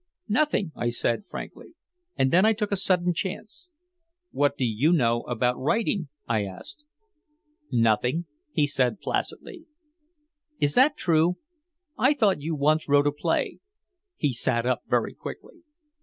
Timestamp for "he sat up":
14.15-14.81